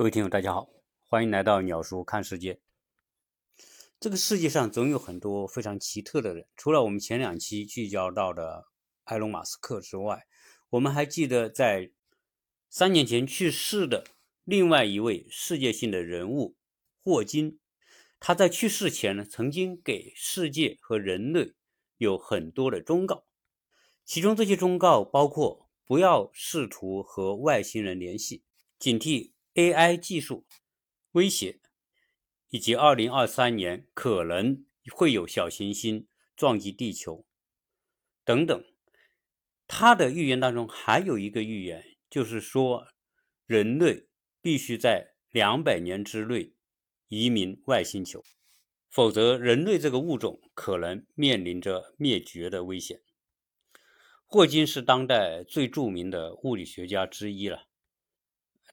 [0.00, 0.70] 各位听友，大家好，
[1.08, 2.58] 欢迎来到鸟叔看世界。
[4.00, 8.64] 这个世界上总有很多非常奇特的人，除了我们前两期聚焦到的
[9.04, 10.26] 埃隆·马斯克之外，
[10.70, 11.92] 我们还记得在
[12.70, 14.06] 三年前去世的
[14.44, 16.56] 另外一位世界性的人物
[17.04, 17.60] 霍金。
[18.18, 21.52] 他在去世前呢，曾经给世界和人类
[21.98, 23.26] 有很多的忠告，
[24.06, 28.42] 其中这些忠告包括不要试图和外星人联系，
[28.78, 29.32] 警惕。
[29.60, 30.46] AI 技术
[31.10, 31.60] 威胁，
[32.48, 37.26] 以及2023年可能会有小行星撞击地球
[38.24, 38.64] 等等，
[39.66, 42.88] 他的预言当中还有一个预言，就是说
[43.44, 44.08] 人类
[44.40, 46.54] 必须在两百年之内
[47.08, 48.24] 移民外星球，
[48.88, 53.02] 否则人类这个物种可能面临着灭绝的危险。
[54.24, 57.69] 霍金是当代最著名的物理学家之一了。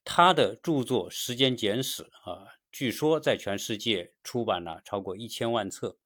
[0.09, 6.00] 他的著作《时间简史》啊，据说在全世界出版了超过一千万册。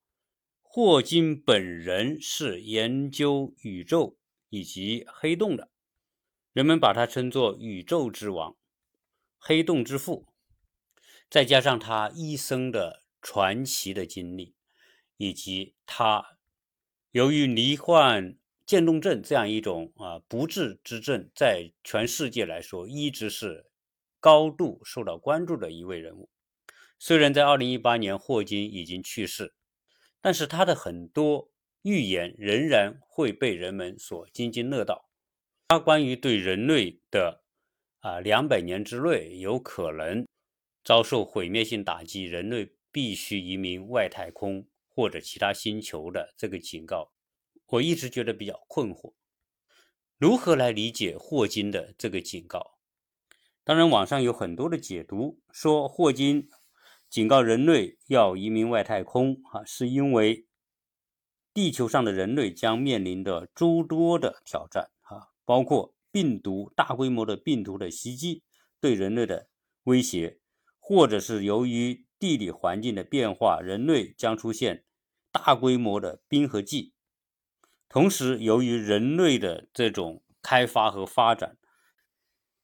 [0.64, 4.18] 霍金本人是研究宇宙
[4.50, 5.70] 以及黑洞的，
[6.52, 8.58] 人们把他称作“宇宙之王”、
[9.38, 10.26] “黑洞之父”。
[11.30, 14.56] 再加上他一生的传奇的经历，
[15.18, 16.40] 以及他
[17.12, 18.36] 由于罹患
[18.66, 23.68] 渐冻症这样一种啊不治之症，在全世界来说一直是。
[24.22, 26.30] 高度受到关注的一位人物，
[27.00, 29.56] 虽然在二零一八年霍金已经去世，
[30.22, 35.10] 但是他的很多预言仍然会被人们所津津乐道。
[35.68, 37.42] 他关于对人类的
[38.02, 40.28] 啊两百年之内有可能
[40.84, 47.12] 遭受毁灭性打击，人类必须移民外太空或者其他星球的这个警告，
[47.66, 49.14] 我一直觉得比较困惑，
[50.20, 52.78] 如何来理解霍金的这个警告？
[53.72, 56.50] 当然，网上有很多的解读，说霍金
[57.10, 60.46] 警告人类要移民外太空啊，是因为
[61.54, 68.44] 地球上的人类将面临的诸多的挑战啊，包括病毒大规模的病毒的袭击
[68.82, 69.48] 对人类的
[69.84, 70.40] 威胁，
[70.78, 74.84] 或者是由于地理环境的变化，人类将出现
[75.32, 76.94] 大规模的冰河纪。
[77.88, 81.56] 同时，由于人类的这种开发和发展，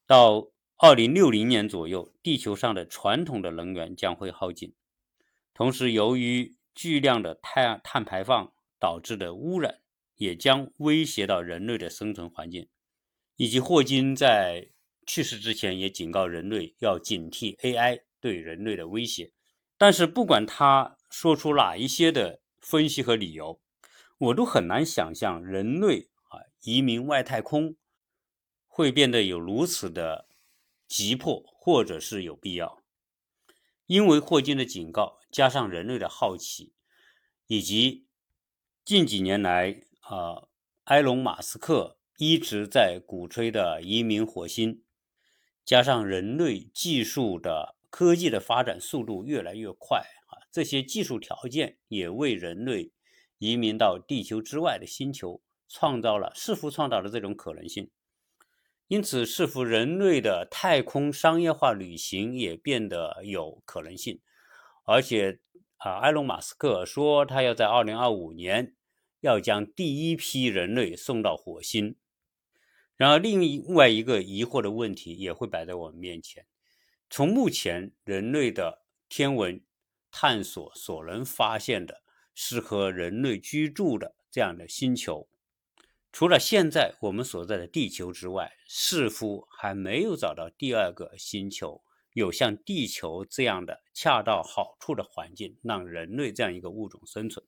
[0.06, 0.50] 到
[0.80, 4.76] 二零六零年左右，地球上的传统的能源将会耗尽。
[5.52, 9.80] 同时，由于巨量的碳碳排放导致的污染，
[10.14, 12.68] 也将威胁到人类的生存环境。
[13.34, 14.70] 以及霍金在
[15.04, 19.32] 去世之前也警告人类要警惕 AI 对人类的威胁。
[19.76, 23.60] 但是，不管他说出哪一些的分析和理由，
[24.18, 27.74] 我都很难想象人类啊移民外太空
[28.68, 30.27] 会变得有如此的。
[30.88, 32.82] 急迫，或者是有必要，
[33.86, 36.72] 因为霍金的警告，加上人类的好奇，
[37.46, 38.06] 以及
[38.84, 40.48] 近几年来啊，
[40.84, 44.82] 埃隆·马斯克一直在鼓吹的移民火星，
[45.62, 52.92] 加上人类技术的科技的发展速度越来越快啊，这些技术条件也为人类
[53.36, 57.90] 移民到地球之外的星球创造了似乎创造了这种可能性。
[58.88, 64.20] 因此，似乎人类的太空商业化旅行也变得有可能性。
[64.84, 65.40] 而且，
[65.76, 68.74] 啊，埃隆·马斯克说他要在2025年
[69.20, 71.96] 要将第一批人类送到火星。
[72.96, 76.46] 然而，另外一个疑惑的问题也会摆在我们面前：
[77.10, 79.62] 从目前人类的天文
[80.10, 82.02] 探索所能发现的
[82.34, 85.28] 适合人类居住的这样的星球。
[86.18, 91.80] 除了现在我们所在的地球之外，似乎还没有找到第二个星球
[92.12, 97.46] 有像地球这样的恰到好处的环境，让人类这样一个物种生存。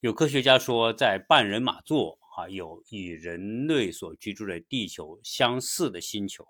[0.00, 6.48] 有科学家说，在半人马座啊，有与人类所居住的地球相似的星球，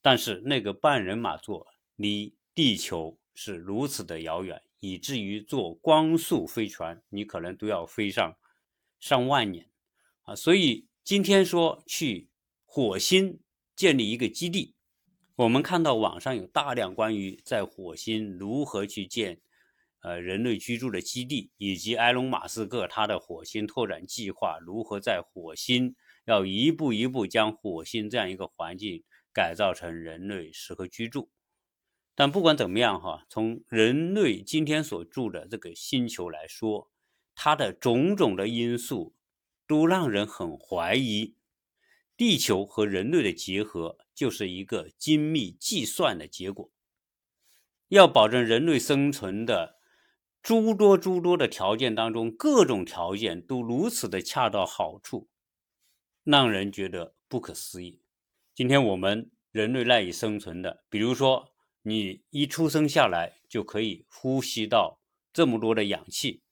[0.00, 8.36] 但是那个半人马座离地球是如此的遥远，以至于坐光速飞船，你可能都要飞上
[9.00, 9.68] 上万年。
[10.22, 12.28] 啊，所以今天说去
[12.64, 13.40] 火星
[13.74, 14.76] 建立一个基地，
[15.34, 19.40] 我们看到网上有大量关于在火星如何去建，
[20.02, 29.02] 呃，人类居住的基地，以及埃隆·马斯克他的火星拓展计划，如何在火星要一步一步将火星这样一个环境
[29.34, 31.30] 改造成人类适合居住。
[32.14, 36.92] 但不管怎么样哈，从人类今天所住的这个星球来说，
[37.34, 39.16] 它的种种的因素。
[39.66, 41.36] 都让人很怀疑，
[42.16, 46.70] 地球和人类的结合就是一个精密计算的结果。
[47.88, 49.78] 要保证人类生存的
[50.42, 55.28] 诸多诸多的条件当中，各种条件都如此的恰到好处，
[56.24, 58.00] 让人觉得不可思议。
[58.54, 65.00] 今天我们人类赖以生存的，比如说你一出生下来就可以呼吸到
[65.32, 66.42] 这么多的氧气，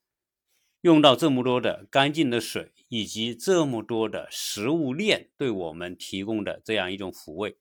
[0.82, 7.56] 用到这么多的干净的水，以及这么多的食物链对我们提供的这样一种抚慰，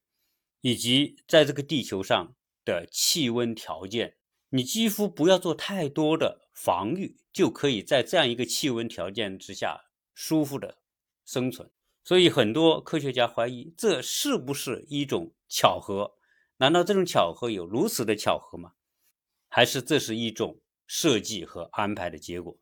[0.62, 2.36] 以及在这个地球上。
[2.66, 4.18] 的气温条件，
[4.50, 10.78] 你几乎不要做太多的防御，就可以在这样一个气温条件之下舒服的
[11.26, 11.72] 生存。
[12.04, 16.16] 所以很多科学家怀疑，这是不是一种巧合？
[16.58, 18.74] 难道这种巧合有如此的巧合吗？
[19.48, 22.56] 还是这是一种设计和安排的结果？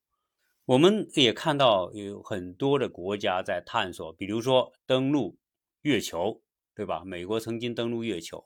[0.68, 5.40] 我们也看到有很多的国家在探索，比如说登陆
[5.84, 6.42] 月球，
[6.76, 7.06] 对吧？
[7.06, 8.46] 美国曾经登陆月球。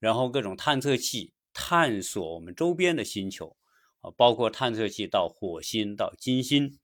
[0.00, 3.54] 然后各种探测器探索我们周边的星球，
[4.00, 6.78] 啊，包括探测器到火星、到金星、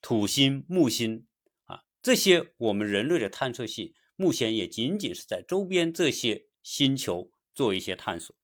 [0.00, 1.26] 土星、木星，
[1.64, 8.36] 啊，这些我们人类的探测器目前也仅仅是在周边这些星球做一些探索。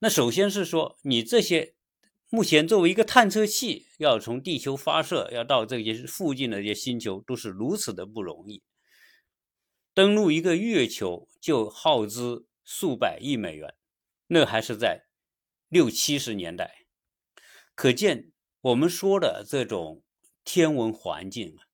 [0.00, 1.76] 那首先是说，你这些
[2.34, 8.62] 目前作为一个探测器，要从地球发射，要到这些附近的这些星球，都是如此的不容易。
[9.92, 12.46] 登陆一个月球就耗资。
[12.64, 13.74] 数百亿美元，
[14.28, 15.04] 那还是在
[15.68, 16.86] 六七十年代。
[17.74, 18.30] 可见，
[18.60, 20.04] 我们说的这种
[20.44, 21.66] 天文环境啊，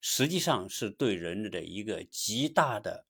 [0.00, 3.06] 实际上是对人类的一个极大的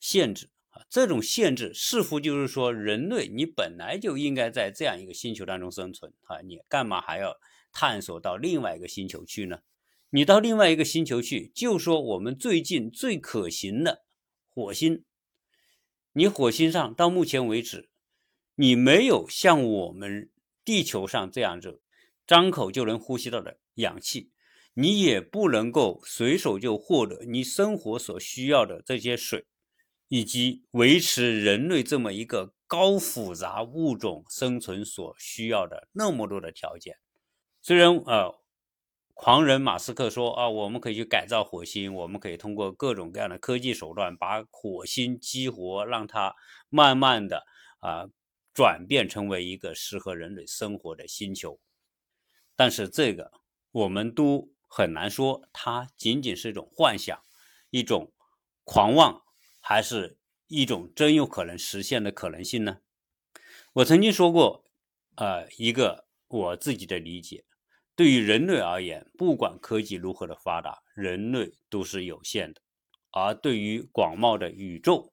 [0.00, 0.50] 限制
[0.88, 7.36] 这种限制似乎就是说，人类你本来就应该在这样一个星球当中生存啊，你干嘛还要
[7.72, 9.60] 探索到另外一个星球去呢？
[10.10, 14.04] 你到另外一个星球去，就说我们最近最可行的
[14.48, 15.04] 火星。
[16.12, 17.90] 你火星上到目前为止，
[18.54, 20.30] 你没有像我们
[20.64, 21.82] 地球上这样子
[22.26, 24.30] 张口就能呼吸到的氧气，
[24.74, 29.44] 你也不能够随手就获得你生活所需要的这些水，
[30.08, 36.96] 以及维持人类这么一个高复杂物种生存所需要的那么多的条件。
[37.62, 38.38] 虽然呃。
[39.20, 46.36] 狂人马斯克说：“啊，我们可以去改造火星，我们可以通过各种各样的科技手段把火星激活，让它
[46.68, 47.42] 慢慢的
[47.80, 48.06] 啊
[48.54, 51.58] 转变成为一个适合人类生活的星球。
[52.54, 53.32] 但是这个
[53.72, 57.20] 我们都很难说，它仅仅是一种幻想，
[57.70, 58.12] 一种
[58.62, 59.20] 狂妄，
[59.68, 60.16] 还是
[60.46, 62.78] 一种真有可能实现的可能性呢？
[63.74, 64.64] 我曾经说过，
[65.16, 67.44] 呃，一个我自己的理解。”
[67.94, 72.62] 对于人类而言，不管科技如何的发达，人类都是有限的；
[73.10, 75.12] 而对于广袤的宇宙，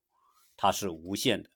[0.55, 1.49] 它是无限的。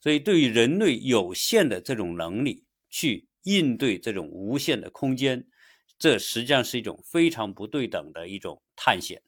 [0.00, 5.44] 所以，对于人类有限的这种能力去应对这种无限的空间，
[5.98, 9.20] 这实际上是一种非常不对等的一种探险。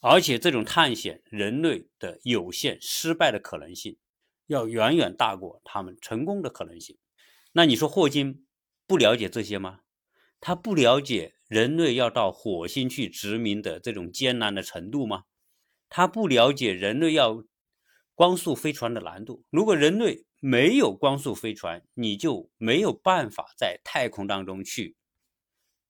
[0.00, 3.98] 而且，这种探险，人类的有限失败的可能性，
[4.46, 6.96] 要远远大过他们成功的可能性。
[7.52, 8.46] 那你说霍金
[8.86, 9.80] 不了解这些吗？
[10.40, 15.24] 他不了解人类要到火星去殖民的这种艰难的程度吗？
[15.88, 17.44] 他不了解人类要
[18.14, 19.44] 光速飞船的难度。
[19.50, 24.94] 如果人类没有光速飞船，你就没有办法在太空当中去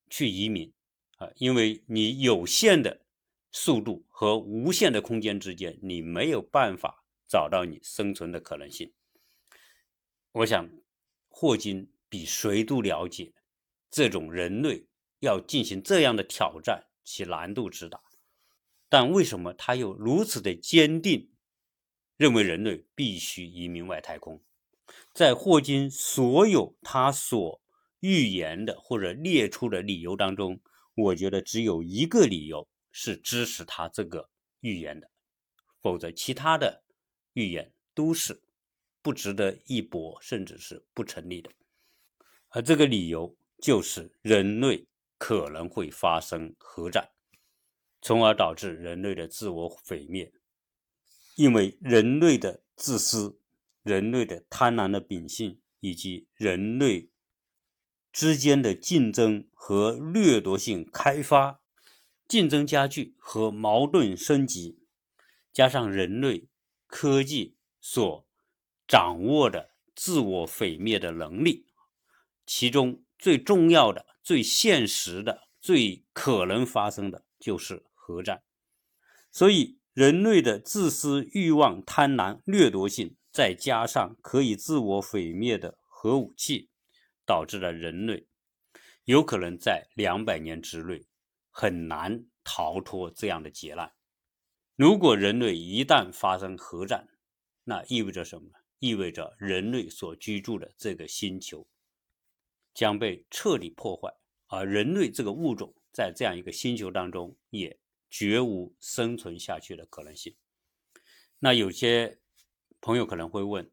[0.09, 0.73] 去移民
[1.19, 3.03] 啊，因为你有限的
[3.51, 8.93] 速度和无限的空间之间，你没有办法找到你生存的可能性。
[10.33, 10.71] 我想，
[11.29, 13.33] 霍金比谁都了解。
[13.91, 14.87] 这种人类
[15.21, 18.01] 要进行这样的挑战，其难度之大，
[18.89, 21.31] 但为什么他又如此的坚定，
[22.19, 24.43] 认为人类必须移民外太空？
[25.15, 27.61] 在霍金所有他所
[28.01, 30.61] 预言的或者列出的理由当中，
[30.95, 34.31] 我觉得只有一个理由是支持他这个
[34.61, 35.11] 预言的，
[35.81, 36.85] 否则其他的
[37.33, 38.43] 预言都是
[39.03, 41.51] 不值得一驳，甚至是不成立的。
[42.49, 43.37] 而这个理由。
[43.61, 47.11] 就是人类可能会发生核战，
[48.01, 50.33] 从而导致人类的自我毁灭。
[51.35, 53.41] 因为人类的自私、
[53.83, 57.11] 人类的贪婪的秉性，以及人类
[58.13, 61.58] 之间的竞争和掠夺性开发、
[62.29, 64.79] 竞争加剧和矛盾升级，
[65.53, 66.47] 加上人类
[66.87, 68.27] 科技所
[68.87, 71.67] 掌握的自我毁灭的能力，
[72.47, 73.03] 其中。
[73.21, 78.45] 最重要的、最现实的、最可能发生的就是核战。
[79.33, 86.69] 所以，人类的自私、欲望、贪婪、掠夺性，再加上可以自我毁灭的核武器，
[87.27, 88.29] 导致了人类
[89.03, 91.05] 有可能在两百年之内
[91.61, 93.93] 很难逃脱这样的劫难。
[94.77, 97.09] 如果人类一旦发生核战，
[97.65, 98.49] 那意味着什么？
[98.79, 101.67] 意味着人类所居住的这个星球
[102.73, 104.15] 将被彻底破坏，
[104.47, 107.77] 而人类这个物种在这样一个星球当中也
[108.09, 110.37] 绝无生存下去的可能性。
[111.41, 112.21] 那有些
[112.81, 113.69] 朋友可能会问。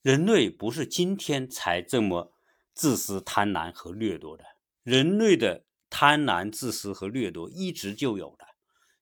[0.00, 2.32] 人类不是今天才这么
[2.72, 4.44] 自私、贪婪和掠夺的，
[4.82, 8.46] 人类的贪婪、自私和掠夺一直就有的。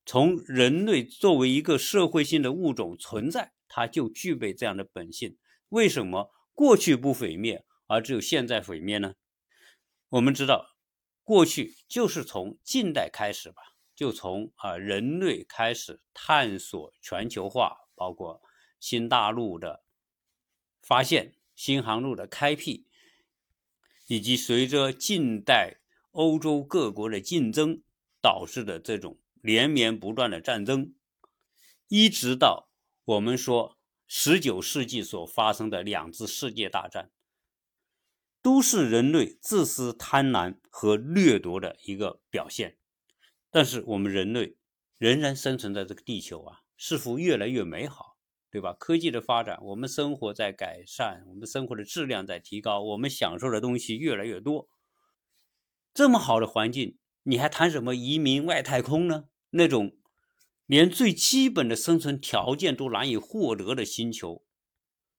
[0.04, 5.36] 从人类作为一个社会性的物种存在，它就具备这样的本性。
[5.70, 9.14] 为什么过去不毁灭，而只有现在毁灭呢？
[10.10, 10.76] 我们知道，
[11.24, 13.60] 过去就是从近代开始吧，
[13.94, 18.40] 就从啊人类开始探索全球化，包括
[18.78, 19.82] 新大陆的。
[20.82, 22.86] 发现新航路的开辟，
[24.06, 25.80] 以及随着近代
[26.16, 27.82] 欧洲各国的竞争
[28.22, 30.94] 导致的这种连绵不断的战争，
[31.88, 32.70] 一直到
[33.04, 37.10] 我们说十九世纪所发生的两次世界大战，
[38.40, 42.78] 都是人类自私、贪婪和掠夺的一个表现。
[43.50, 44.56] 但是我们人类
[44.96, 48.16] 仍然生存在这个地球啊，似乎越来越美好。
[48.48, 48.72] 对吧？
[48.72, 54.66] 科技的发展，我们生活在改善，我们生活的质量在提高，我们享受的东西越来越多。
[55.96, 59.30] 这么好的环境，你还谈什么移民外太空呢？
[59.52, 59.96] 那种
[60.66, 64.44] 连最基本的生存条件都难以获得的星球，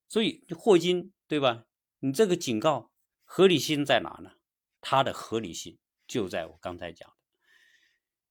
[0.08, 1.66] 所以霍金，对吧？
[2.02, 2.92] 你这个警告
[3.24, 4.34] 合理性在哪呢？
[4.80, 7.16] 它的合理性就在我刚才讲的，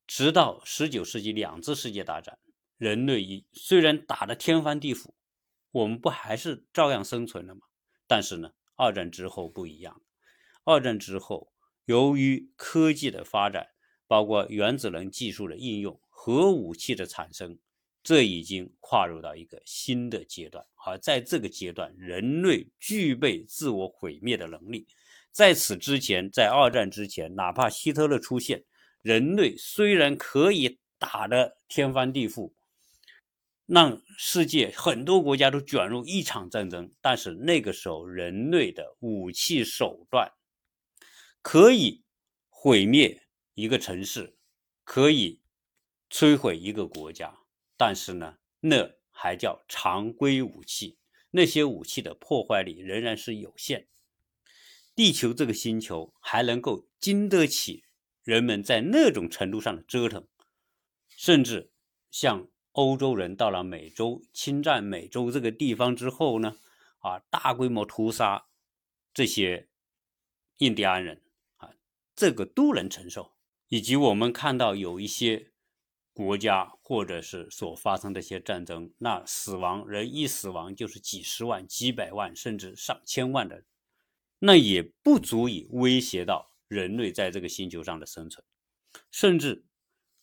[0.06, 2.38] 直到十九世纪两次世界大战。
[2.76, 5.14] 人类虽然打得天翻地覆，
[5.72, 7.62] 我们不还是照样生存了吗？
[8.06, 10.00] 但是呢，二战之后不一样。
[10.62, 11.52] 二战之后，
[11.86, 13.66] 由于科技的发展，
[14.06, 17.58] 包括原子能技术的应用、核武器的产生，
[18.02, 20.64] 这已经跨入到一个新的阶段。
[20.84, 24.86] 而在这个阶段，人类具备自我毁灭的能力。
[25.32, 28.64] 在此之前，在二战之前，哪怕希特勒出现，
[29.02, 32.52] 人类虽然可以打得天翻地覆。
[33.66, 40.30] 让世界很多国家都卷入一场战争，但是那个时候人类的武器手段
[41.48, 42.02] 可以
[42.48, 43.22] 毁灭
[43.54, 44.36] 一个城市，
[44.82, 45.40] 可以
[46.10, 47.38] 摧毁一个国家，
[47.76, 50.98] 但是呢，那还叫常规武器，
[51.30, 53.86] 那些武器的破坏力仍然是有限。
[54.96, 57.84] 地球这个星球还能够经得起
[58.24, 60.26] 人们在那种程度上的折腾，
[61.08, 61.70] 甚至
[62.10, 62.48] 像。
[62.72, 66.58] 欧洲人到了美洲，侵占美洲这个地方之后呢，
[66.98, 68.48] 啊，大规模屠杀
[69.14, 69.70] 这些
[70.58, 71.22] 印第安人，
[72.16, 73.36] 这个都能承受。
[73.68, 75.52] 以及我们看到有一些
[76.12, 83.62] 国家或者是所发生的一些战争，那死亡人一死亡就是几十万、几百万，甚至上千万的，
[84.40, 88.44] 那也不足以威胁到人类在这个星球上的生存，
[89.12, 89.64] 甚至。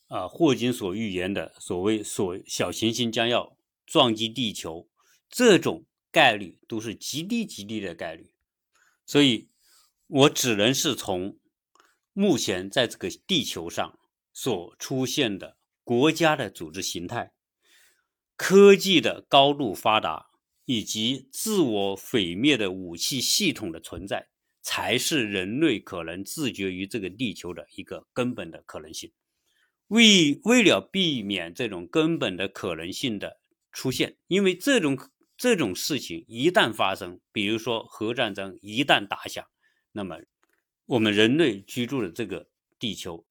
[0.08, 4.88] 啊，霍金所预言的所谓所小行星将要撞击地球，
[5.28, 8.32] 这种概率都是极低极低的概率，
[9.08, 9.50] 所以
[10.06, 11.40] 我只能是从
[12.14, 14.00] 目前在这个地球上
[14.32, 17.34] 所出现的国家的组织形态、
[18.36, 20.28] 科技的高度发达
[20.66, 24.30] 以及自我毁灭的武器系统的存在，
[24.62, 29.12] 才是人类可能自绝于这个地球的一个根本的可能性。
[29.88, 33.40] 为为了避免这种根本的可能性的
[33.72, 34.98] 出现，因为这种
[35.36, 39.46] 这种事情一旦发生，比如说核战争一旦打响，
[39.92, 40.20] 那么
[40.94, 42.48] 我们人类居住的这个
[42.78, 43.26] 地球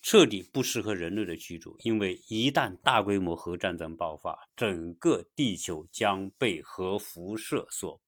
[0.00, 8.00] 彻底不适合人类的居住，因为一旦大规模核战争爆发，整个地球将被核辐射所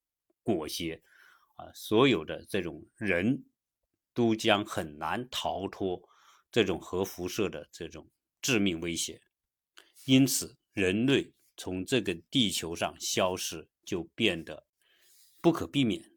[0.45, 1.03] 裹挟，
[1.57, 3.45] 啊，所有的这种人
[4.15, 6.01] 都将很难逃脱。
[6.53, 8.09] 这种核辐射的这种
[8.41, 9.21] 致命威胁，
[10.05, 14.67] 因此人类从这个地球上消失就变得
[15.41, 16.13] 不可避免。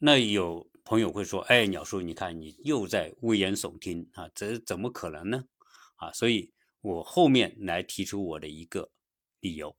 [0.00, 5.44] 那有朋友会说：“哎，鸟叔，你看你又在危言耸听啊，这怎么可能呢？”
[5.96, 8.90] 啊，所以我后面来提出我的一个
[9.38, 9.76] 理由：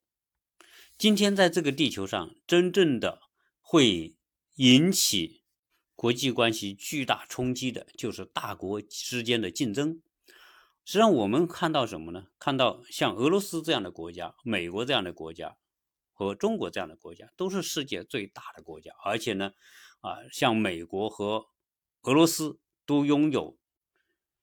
[0.99, 3.23] 今天在这个地球上，真正的
[3.59, 4.15] 会
[4.57, 5.39] 引起。
[5.95, 10.01] 国际关系巨大冲击的就是大国之间的竞争。
[10.85, 12.27] 实际上，我们看到什么呢？
[12.37, 15.57] 看到像俄罗斯这样的国家、美国这样的国家
[16.13, 18.91] 和中国这样的国家，都是世界最大的国家。
[19.03, 19.51] 而且呢，
[20.01, 21.47] 啊，像美国和
[22.03, 23.57] 俄罗斯都拥有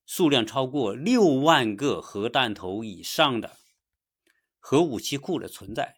[0.05, 3.57] 数量超过六万个核弹头以上的
[4.59, 5.97] 核武器库的存在。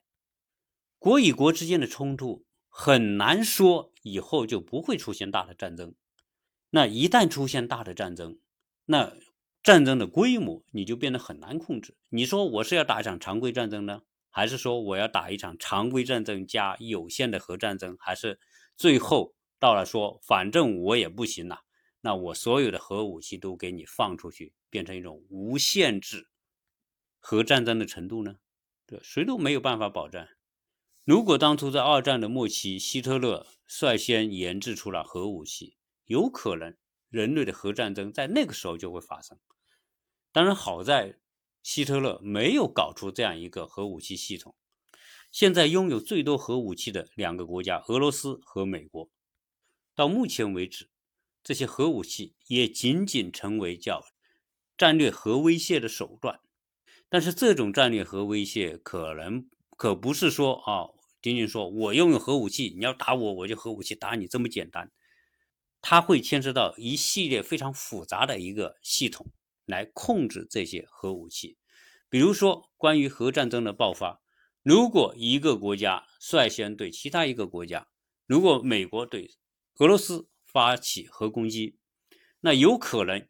[0.98, 5.94] 国与国之间的冲突很难说以后就不会出现大的战争。
[6.70, 8.38] 那一旦出现大的战争，
[8.86, 9.14] 那
[9.62, 11.96] 战争的规模你就变得很难控制。
[12.10, 18.38] 你说我是要打一场常规战争呢，还是说我要打一场常规战争加有限的核战争，还是
[18.76, 21.62] 最后到了说反正我也不行了，
[22.00, 26.28] 那我所有的核武器都给你放出去，变成一种无限制
[27.18, 28.36] 核战争的程度呢？
[28.86, 30.26] 对，谁都没有办法保证。
[31.04, 35.76] 如果当初在二战的末期，希特勒率先研制出了核武器。
[36.04, 36.74] 有可能
[37.10, 39.38] 人类的核战争在那个时候就会发生。
[40.32, 41.18] 当然，好在
[41.62, 44.54] 希特勒没有搞出这样一个核武器系统。
[45.30, 49.10] 现在拥有最多核武器的两个国家，俄罗斯和美国，
[49.98, 50.90] 到目前为止，
[51.42, 54.04] 这些核武器也仅仅成为叫
[54.76, 56.38] 战略核威胁的手段。
[57.08, 60.86] 但是，这种战略核威胁可能可不是说啊，
[61.20, 64.92] 仅仅说我拥有核武器，你要打我，我就核武器打你这么简单。
[65.80, 69.32] 它会牵涉到一系列非常复杂的一个系统
[69.66, 71.58] 来控制这些核武器，
[72.08, 74.20] 比如说关于核战争的爆发，
[74.62, 77.88] 如果一个国家率先对其他一个国家，
[78.26, 79.34] 如果美国对
[79.78, 81.78] 俄罗斯发起核攻击，
[82.40, 83.26] 那有可能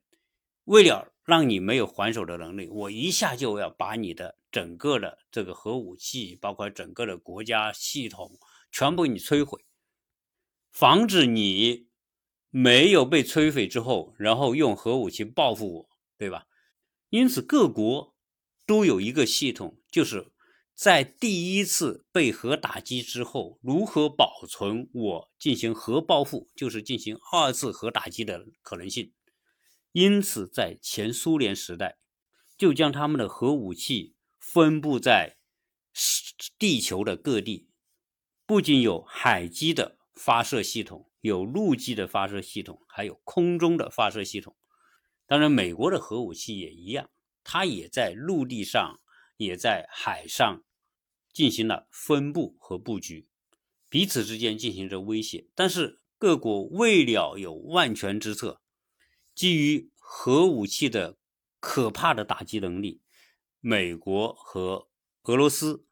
[0.65, 8.39] 为了让你没有还手的能力，我一下就要把你的整个的这个核武器，包括整个的国家系统
[8.71, 9.65] 全部给你摧毁，
[10.71, 11.89] 防止你。
[12.51, 16.47] 没有被摧毁之后，然后用核武器报复我，对吧？
[17.11, 18.17] 因此，各国
[18.65, 20.33] 都有一个系统，就是
[20.79, 29.13] 在第一次被核打击之后，如何保存我进行核报复，就是进行二次核打击的可能性。
[29.91, 31.99] 因此，在前苏联时代，
[32.57, 35.39] 就将他们的核武器分布在
[36.57, 37.69] 地球的各地，
[38.47, 41.11] 不仅有海基的发射系统。
[41.21, 44.55] 有陆基的发射系统，还有空中的发射系统。
[45.27, 47.11] 当然，美国的核武器也一样，
[47.43, 49.01] 它也在陆地上，
[49.37, 50.63] 也在海上
[51.33, 53.29] 进行了分布和布局，
[53.89, 55.49] 彼此之间进行着威胁。
[55.55, 58.61] 但是，各国未了有万全之策，
[59.35, 61.19] 基于核武器的
[61.61, 63.01] 可怕的打击能力，
[63.61, 64.89] 美国和
[65.25, 65.85] 俄罗斯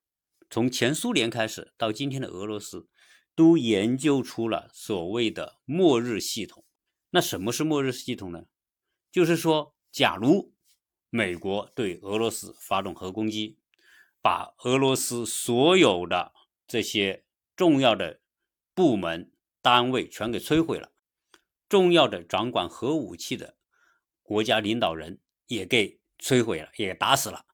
[0.48, 2.88] 从前苏联开始到今天的俄罗斯。
[3.36, 6.64] 都研究出了所谓的末日系统。
[7.10, 8.46] 那什么是末日系统呢？
[9.12, 10.54] 就是说，假如
[11.10, 13.58] 美国对俄罗斯发动核攻击，
[14.26, 16.32] 把俄罗斯所有的
[16.66, 18.20] 这些重要的
[18.74, 19.30] 部门
[19.62, 20.90] 单位全给摧毁了，
[21.68, 23.56] 重要的掌管核武器的
[24.24, 27.46] 国家领导人也给摧毁了，也打死了，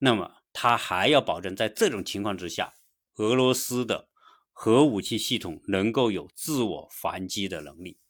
[0.00, 2.74] 那么他还要保证在这种情况之下，
[3.14, 4.10] 俄罗斯的。
[4.52, 8.00] 核武器系统能够有自我还击的能力，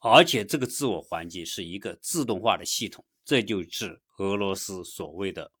[0.00, 5.52] 而且这个自我还击是一个自动化的系统，这就是俄罗斯所谓的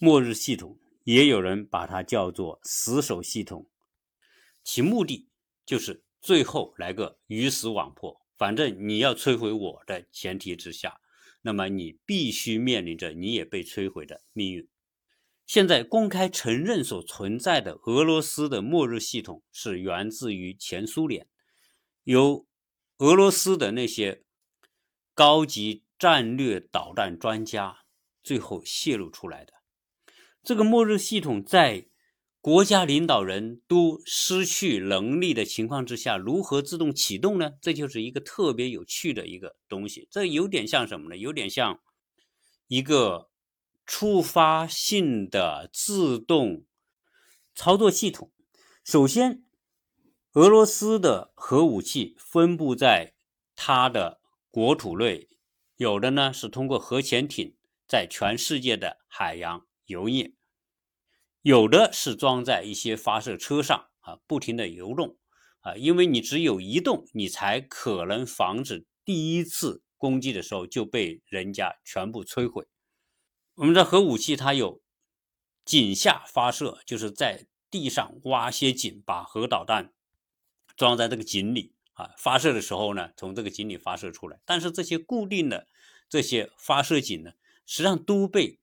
[0.00, 3.66] 末日系统，也有人把它叫做死守系统，
[4.62, 5.28] 其目的
[5.64, 11.00] 就是最后来个鱼死网破，反正你要摧毁我的前提之下，
[11.42, 14.68] 那么你必须面临着你也被摧毁的命运。
[15.46, 21.26] 现在公开承认所存在的俄罗斯的末日系统是源自于前苏联，
[22.04, 22.46] 由
[22.98, 24.22] 俄罗斯的那些
[25.14, 27.78] 高级战略导弹专家
[28.22, 29.54] 最后泄露出来的。
[30.42, 31.86] 这个末日系统在
[32.40, 37.52] 国家领导人都失去能力的情况之下，如何自动启动呢？
[37.60, 40.08] 这就是一个特别有趣的一个东西。
[40.10, 41.16] 这有点像什么呢？
[41.16, 41.80] 有点像
[42.68, 43.28] 一个。
[43.86, 46.64] 触发性的自动
[47.56, 48.30] 操作系统。
[48.84, 49.42] 首先，
[50.34, 53.14] 俄罗斯的核武器分布在
[53.56, 55.28] 它的国土内，
[55.76, 57.56] 有的呢是通过核潜艇
[57.88, 60.32] 在全世界的海洋油液，
[61.42, 65.18] 有的是装在一些发射车上啊，不停的游动
[65.60, 72.66] 啊，因为你只有移动，你才可能防止第一次攻击的时候就被人家全部摧毁。
[73.56, 74.80] 我们的核武器它有
[75.64, 79.92] 井下发射，就是在地上挖些井，把核导弹
[80.76, 82.14] 装在这个井里啊。
[82.16, 84.40] 发射的时候呢，从这个井里发射出来。
[84.46, 85.66] 但是这些固定的
[86.08, 87.32] 这些发射井呢，
[87.66, 88.58] 实际上都被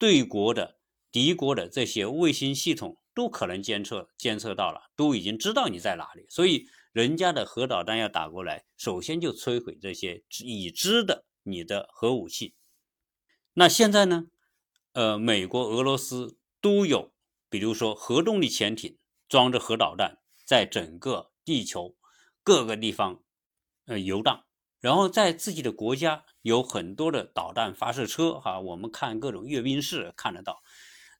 [0.00, 0.78] 对国的
[1.12, 6.24] 敌国的这些卫星系统都可能监测监测到了，都已经知道你在哪里。
[6.30, 12.54] 所以人家的核导弹要打过来，首先就摧毁这些已知的你的核武器。
[13.52, 14.28] 那现在呢？
[14.92, 17.12] 呃，美国、俄罗斯都有，
[17.50, 21.94] 比如说核动力潜艇装着核导弹，在整个地球
[22.42, 23.22] 各个地方
[23.84, 24.46] 呃游荡，
[24.80, 28.40] 然后在自己的国家有很多的导弹发射车。
[28.40, 30.62] 哈，我们看各种阅兵式看得到。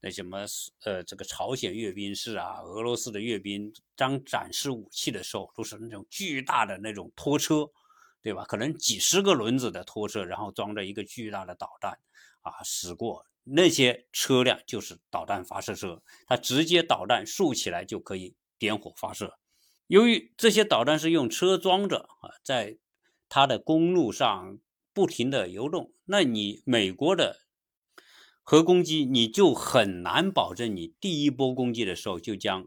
[0.03, 0.46] 那什么
[0.85, 7.68] 呃，这个朝鲜阅兵式啊，俄罗斯的阅兵当展示武器的时候，都是那种巨大的那种拖车，
[8.23, 8.42] 对吧？
[8.44, 11.99] 可能几十个轮子的拖车，然后装着一个巨大的导弹
[12.40, 19.38] 啊，驶过那些车辆就是导弹发射车，它直接导弹竖起来就可以点火发射。
[19.87, 22.79] 由于这些导弹是用车装着啊，在
[23.31, 24.59] 它的公路上
[24.93, 27.40] 不停的游动，那你美国的。
[28.43, 32.66] 核攻击，你就很难保证你第一波攻击的时候就将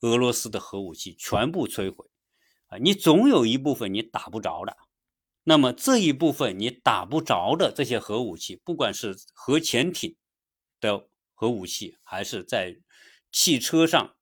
[0.00, 2.06] 俄罗斯的核武器全部摧毁
[2.66, 2.78] 啊！
[2.78, 4.76] 你总有一部分你打不着的。
[5.44, 10.16] 那么这一部分你打不着的这些核武器，不管是核潜艇
[10.80, 12.80] 的核武器，还是在
[13.30, 14.16] 汽车上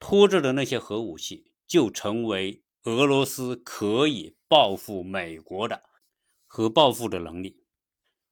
[0.00, 5.82] 拖着的那些核武器，就成为俄罗斯可以报复美国的
[6.46, 7.62] 核报复的能力。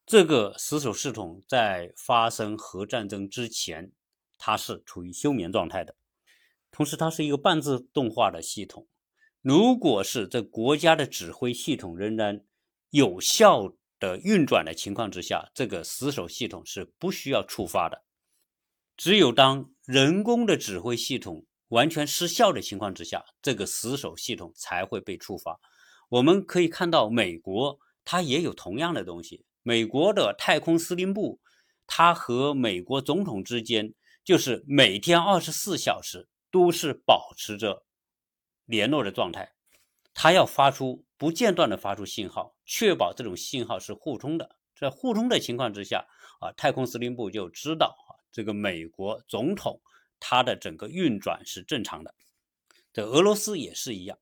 [0.07, 3.93] 这个死守系统在发生核战争之前，
[4.37, 5.97] 它是处于休眠状态的。
[6.71, 8.87] 同时，它是一个半自动化的系统。
[9.41, 12.45] 如果是这国家的指挥系统仍然
[12.91, 18.05] 有效的运转的情况之下，这个死守系统是不需要触发的。
[18.97, 25.59] 只有当人工的指挥系统完全失效的情况之下，这个死守系统才会被触发。
[26.15, 29.45] 我们可以看到，美国它也有同样的东西。
[29.65, 31.41] 美国的太空司令部，
[31.89, 37.85] 它和美国总统之间就是每天二十四小时都是保持着
[38.65, 39.55] 联络的状态，
[40.13, 44.55] 它要发出不间断的发出信号，确保这种信号是互通的。
[44.77, 46.07] 在互通的情况之下，
[46.39, 49.81] 啊，太空司令部就知道啊，这个美国总统
[50.21, 52.15] 他的整个运转是正常的。
[52.93, 54.17] 这俄罗斯也是一样，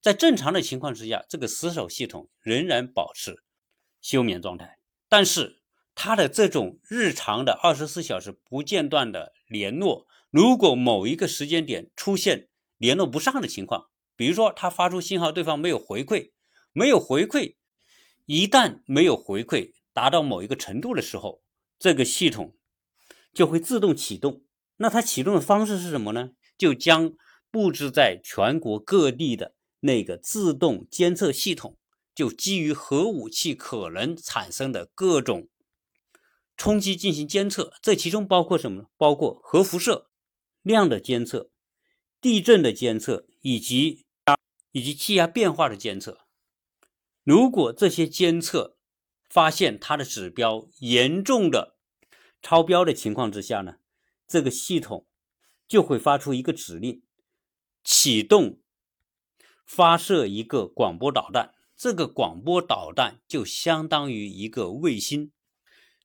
[0.00, 3.42] 在正常的情况之下，这个死守系统仍然保持
[4.00, 4.78] 休眠状态。
[5.08, 5.60] 但是
[5.94, 16.30] 它的这种日常的二十四小时不间断的联络，如果某一个时间点出现联络不上的情况，比如说它发出信号，对方没有回馈，
[16.72, 17.56] 没有回馈，
[18.26, 21.42] 一旦没有回馈达到某一个程度的时候，
[21.78, 22.54] 这个系统
[23.32, 24.42] 就会自动启动。
[24.76, 26.30] 那它启动的方式是什么呢？
[26.56, 27.14] 就将
[27.50, 31.76] 布置在全国各地的那个自动监测系统。
[32.14, 35.48] 就基于核武器可能产生的各种
[36.56, 38.88] 冲击进行监测，这其中包括什么呢？
[38.96, 40.10] 包括核辐射
[40.62, 41.52] 量的监测、
[42.20, 44.04] 地震的监测以及
[44.72, 46.26] 以及气压变化的监测。
[47.22, 48.76] 如果这些监测
[49.30, 51.76] 发现它的指标严重的
[52.42, 53.76] 超标的情况之下呢，
[54.26, 55.06] 这个系统
[55.68, 57.00] 就会发出一个指令，
[57.84, 58.58] 启动
[59.68, 61.54] 发射一个广播导弹。
[61.76, 65.30] 这个广播导弹就相当于一个卫星，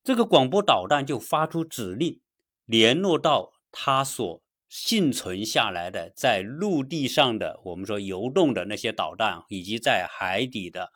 [0.04, 2.21] 这个广播导弹就发出指令，
[2.65, 10.91] 联络到它所幸存下来的在陆地上的我们说游动的那些导弹，以及在海底的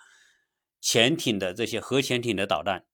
[0.79, 2.85] 潜艇的这些核潜艇的导弹，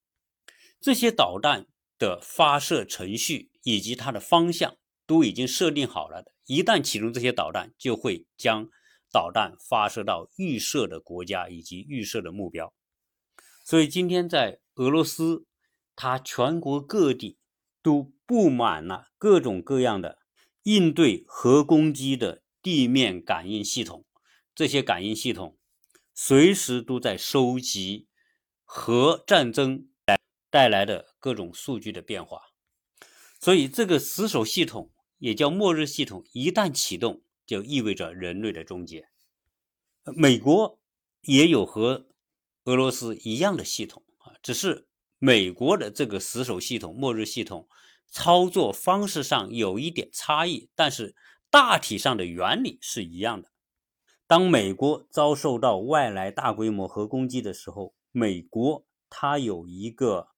[0.79, 1.67] 这些导弹
[1.99, 8.69] 的发射程序以及它的方向都已经设定好了的，一旦启动这些导弹，就会将。
[9.13, 12.73] 导弹发射到预设的国家以及预设的目标，
[13.63, 15.45] 所以今天在俄罗斯，
[15.95, 17.37] 它全国各地
[17.83, 20.17] 都布满了各种各样的
[20.63, 24.03] 应对核攻击的地面感应系统。
[24.55, 25.59] 这些感应系统
[26.15, 28.07] 随时都在收集
[28.63, 32.41] 核战争带带来的各种数据的变化。
[33.39, 37.22] 所以，这个死守系统也叫末日系统，一旦启动。
[37.45, 39.09] 就意味着人类的终结。
[40.15, 40.79] 美国
[41.21, 42.07] 也有和
[42.65, 47.67] 俄罗斯一样的系统啊，只是美国的这个死守系统、末日系统
[48.09, 51.15] 操作方式上有一点差异，但是
[51.49, 53.51] 大体上的原理是一样的。
[54.27, 60.29] 当美国遭受到外来大规模核攻击的时候，美国它有一个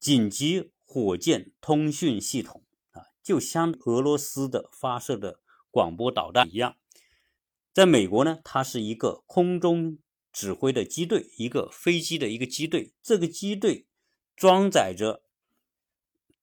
[0.00, 5.40] 紧急火箭通讯系统啊，就像俄罗斯的发射的。
[5.74, 6.76] 广播导弹一样，
[7.72, 9.98] 在美国呢，它是一个空中
[10.32, 12.94] 指挥的机队，一个飞机的一个机队。
[13.02, 13.88] 这个机队
[14.36, 15.24] 装载着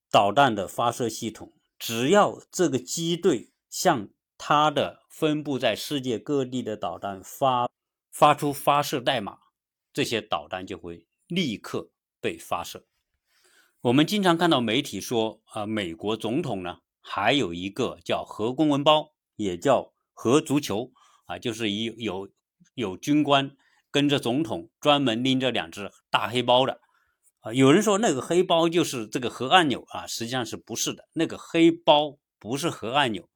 [0.10, 7.70] 导弹的发射系统，只要这个机队向它的分布在世界各地的导弹发
[8.12, 9.38] 发出发射代码，
[9.94, 11.89] 这些导弹就会立刻
[12.20, 12.86] 被发射。
[13.80, 19.11] 我们经常看到媒体说，啊，美国总统呢还有一个叫核公文包，
[19.42, 20.92] 也叫核足球，
[21.26, 22.30] 啊，就是一有
[22.76, 23.52] 有军官
[23.90, 26.80] 跟着总统专门拎着两只大黑包的，
[27.42, 33.28] 啊，有人说那个黑包就是这个核按钮啊，实际上是不是的，那个黑包不是核按钮。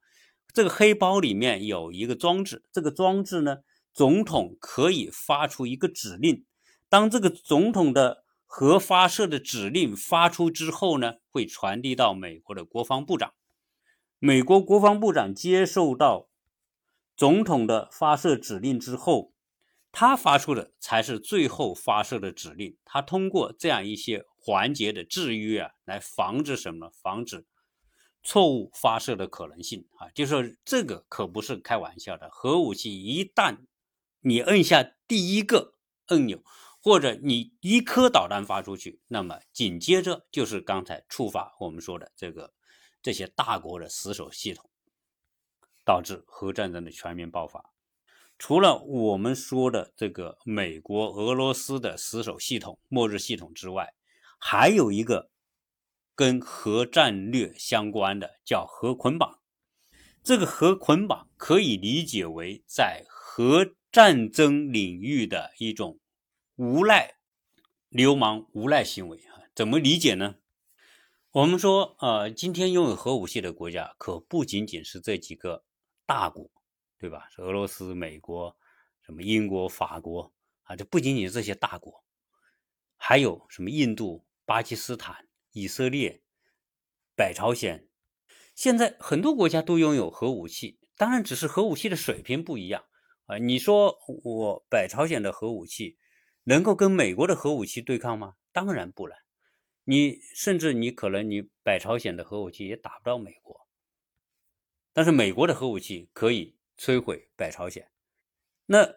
[0.54, 3.58] 这个黑包里面有一个装置，这个装置呢，
[3.92, 6.46] 总统可以发出一个指令。
[6.88, 13.34] 当这个总统的核发射的指令发出之后呢，会传递到美国的国防部长。
[14.18, 16.28] 美国国防部长接受到
[17.16, 19.32] 总统的发射指令之后，
[19.92, 22.76] 他发出的才是最后发射的指令。
[22.84, 26.90] 他通过这样一些环节的制约啊，来防止什么？
[26.90, 27.46] 防止。
[28.22, 32.28] 错误发射的可能性啊，就说这个可不是开玩笑的。
[32.32, 33.58] 核武器一旦
[34.22, 35.74] 你摁下第一个
[36.06, 36.42] 按钮，
[36.82, 42.52] 或者你一颗导弹发出去，那么紧接着就是刚才触发我们说的这个
[43.06, 44.68] 这些大国的死守系统，
[45.84, 47.72] 导致核战争的全面爆发。
[48.36, 53.94] 除了我们说的这个美国、俄罗斯的死守系统、末日系统之外，
[54.40, 55.30] 还有一个。
[56.18, 59.38] 跟核战略相关的叫核捆绑，
[60.24, 66.00] 这个核捆绑可以理解为在核战争领域的一种
[66.54, 67.18] 无赖、
[67.90, 69.44] 流氓无赖行为啊？
[69.54, 70.36] 怎么理解呢？
[71.36, 75.66] 我们说，呃，今天拥有核武器的国家可不仅仅是这几个
[76.06, 76.50] 大国，
[76.98, 77.28] 对吧？
[77.36, 78.56] 俄罗斯、美国、
[79.02, 82.02] 什么英国、法国啊，这不仅仅是这些大国，
[82.96, 85.28] 还有什么印度、巴基斯坦。
[85.52, 86.22] 以色列、
[87.14, 87.86] 北朝鲜，
[88.54, 92.82] 现在很多国家都拥有核武器，当然只是核武器的水平不一样
[93.26, 93.36] 啊。
[93.36, 93.94] 你说
[94.24, 95.98] 我北朝鲜的核武器
[96.44, 98.36] 能够跟美国的核武器对抗吗？
[98.52, 99.14] 当然不能。
[99.88, 103.68] 你甚至你可能你北朝鲜的核武器也打不到美国，
[104.92, 107.88] 但是美国的核武器可以摧毁北朝鲜。
[108.66, 108.96] 那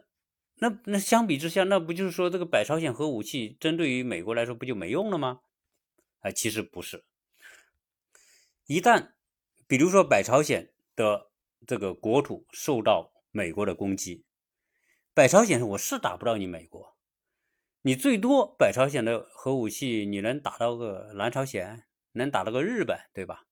[0.56, 5.42] 那那相比之下，那不就是说这个北朝鲜核武器针对于美国来说不就没用了吗？
[6.22, 7.06] 啊，其实不是。
[8.66, 9.12] 一旦，
[9.68, 11.30] 比如说北朝鲜的
[11.68, 14.26] 这个国土受到美国的攻击，
[15.14, 16.98] 北朝鲜我是打不到你美国，
[17.82, 23.48] 你最多北朝鲜的核武器你能打到个南朝鲜，能打到个日本，对吧？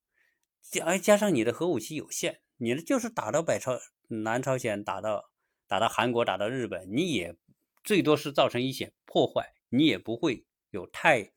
[0.61, 5.31] 加加上你的核武器有限，你就是打到北朝南朝鲜，打到
[5.65, 7.37] 打到韩国，打到日本，你也
[7.83, 11.31] 最多是造成一些破坏，你也不会有太。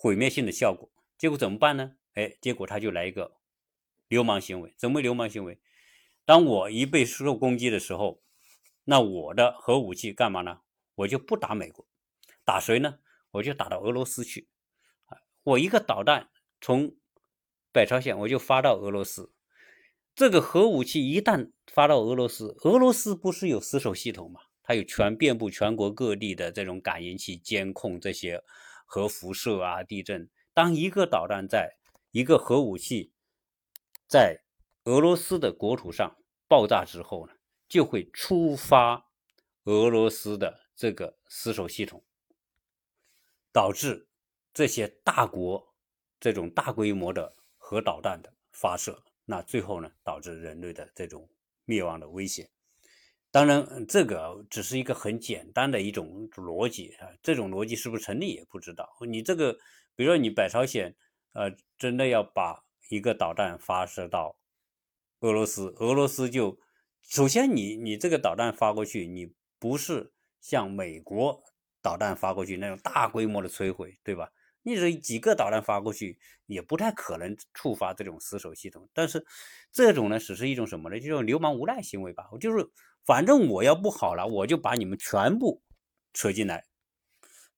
[0.00, 1.96] 毁灭性的效果，结果怎么办呢？
[2.14, 3.36] 哎，结果他就来一个
[4.06, 4.72] 流氓行为。
[4.76, 5.60] 怎么流氓行为？
[6.24, 8.22] 当我一被受攻击的时候，
[8.84, 10.60] 那我的核武器干嘛呢？
[10.98, 11.86] 我就不打美国，
[12.44, 12.98] 打谁呢？
[13.30, 14.48] 我就打到俄罗斯去。
[15.06, 16.28] 啊，我一个导弹
[16.60, 16.94] 从
[17.72, 19.32] 北朝鲜我就发到俄罗斯，
[20.14, 24.40] 这个核武器一旦发到俄罗斯，俄罗斯不是有死守系统吗？
[24.62, 28.42] 它有全遍布全国各地的这种感应器监控这些。
[28.90, 30.30] 核辐射啊，地震。
[30.54, 31.76] 当一个导弹在
[32.10, 33.12] 一个核武器
[34.06, 34.40] 在
[34.84, 36.16] 俄罗斯的国土上
[36.48, 37.34] 爆炸之后呢，
[37.68, 39.04] 就会触发
[39.64, 42.00] 俄罗斯的这个死守系统，
[43.52, 44.06] 导致
[44.54, 45.74] 这些大国
[46.20, 51.28] 这种大规模的核导弹的发射，那最后呢，导致人类的这种
[51.64, 52.48] 灭亡的危险。
[53.32, 58.88] 当然，这个只是一个很简单的一种逻辑啊，这种逻辑是不是成立也不知道。
[59.00, 59.52] 你这个，
[59.96, 60.94] 比如说你北朝鲜，
[61.32, 64.38] 呃，真的要把一个导弹发射到
[65.20, 66.56] 俄罗斯，俄罗斯就
[67.02, 71.42] 首先你你这个导弹发过去，你不是像美国
[71.82, 74.30] 导弹发过去那种大规模的摧毁，对吧？
[74.62, 78.88] 你这几个导弹发过去，也不太可能触发这种死守系统。
[78.92, 79.24] 但是
[79.72, 81.00] 这种呢，只是一种什么呢？
[81.00, 82.70] 就是流氓无赖行为吧，我就是。
[83.04, 85.62] 反正我要不好了，我就把你们全部
[86.12, 86.66] 扯进来。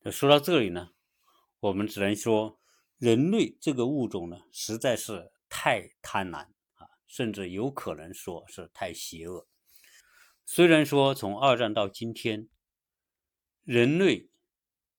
[0.09, 0.91] 说到这里呢，
[1.59, 2.61] 我们只能说，
[2.99, 6.43] 人类这个物种呢，实在是太贪婪
[6.75, 9.49] 啊，甚至有可能说是太邪恶。
[10.47, 12.47] 虽然说从二战到今天，
[13.73, 14.29] 人类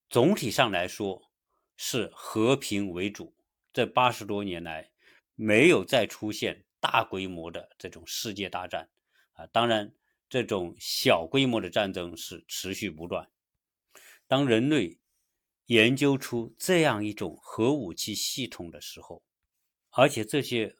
[0.08, 1.30] 总体上来说
[1.76, 3.36] 是和平为主，
[3.70, 4.90] 这八十多年来
[5.34, 8.88] 没有再出现大规模的这种世界大战
[9.34, 9.92] 啊，当然。
[10.26, 13.30] 这种小规模的战争是持续不断。
[14.26, 14.98] 当人类
[15.66, 19.22] 研究出这样一种核武器系统的时候，
[19.90, 20.74] 而且这些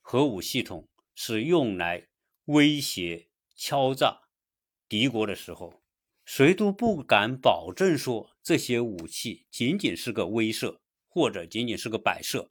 [0.00, 2.08] 核武系统是用来
[2.46, 4.22] 威胁、敲诈
[4.88, 5.77] 敌国的时候，
[6.28, 10.76] 谁都不敢保证说这些武器仅仅是个威慑，
[11.08, 12.50] 或者仅仅是个摆设，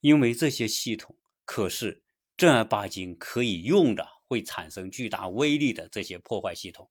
[0.00, 1.16] 因为这些系统
[1.46, 2.02] 可是
[2.36, 6.90] 正儿八经可以用的，会产生巨大威力的这些破坏系统，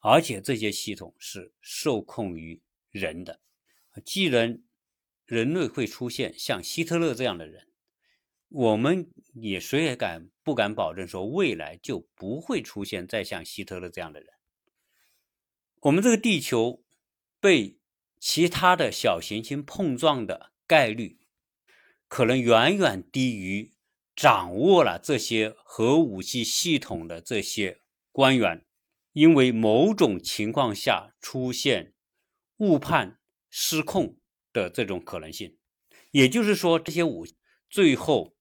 [0.00, 3.40] 而且这些系统是受控于人的。
[4.04, 4.60] 既然
[5.24, 7.68] 人类会出现像希特勒这样的人，
[8.48, 14.28] 我们也谁也敢不敢保证说未来就不会出现再像希特勒这样的人？
[15.84, 16.82] 我们这个地球
[17.40, 17.78] 被
[18.18, 21.18] 其他的小行星碰撞的概率，
[22.08, 23.72] 可能远远低于
[24.16, 27.80] 掌握了这些核武器系统的这些
[28.12, 28.64] 官员，
[29.12, 31.94] 因为某种情况下出现
[32.58, 33.18] 误判
[33.50, 34.18] 失控。
[34.54, 35.58] 的这种可能性，
[36.12, 37.26] 也就是说，这些武
[37.68, 38.36] 最后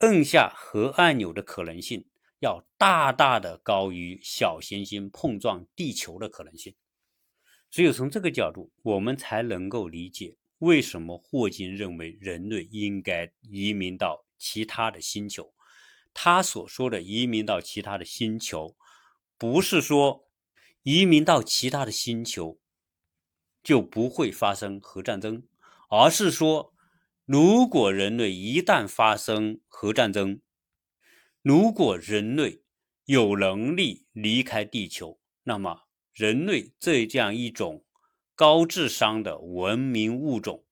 [0.00, 2.04] 摁下核按钮的可能性
[2.40, 6.74] 要大大的高于小行星碰撞地球的可能性。
[7.70, 15.52] 只有从这个角度，我们才能够理解为什么霍金认为人类应该移民到其他的星球。
[16.14, 18.76] 他所说的移民到其他的星球，
[19.36, 20.28] 不是说
[20.82, 22.58] 移民到其他的星球。
[23.60, 25.42] 就不会发生核战争，
[25.90, 26.72] 而是说，
[27.26, 30.40] 如果人类一旦发生核战争，
[31.48, 32.60] 如果人类
[33.06, 37.86] 有能力离开地球，那么人类这样一种
[38.34, 40.66] 高智商的文明物种，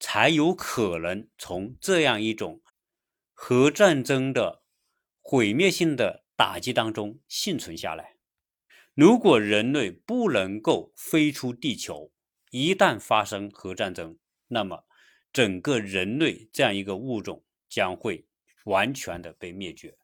[0.00, 2.62] 才有可能从这样一种
[3.34, 4.62] 核战争的
[5.20, 8.16] 毁灭性的打击当中幸存下来。
[8.94, 12.10] 如果人类不能够飞出地球，
[12.50, 14.16] 一旦发生核战争，
[14.48, 14.86] 那么
[15.30, 18.26] 整个人类这样一个物种将会
[18.64, 19.94] 完全的被灭绝，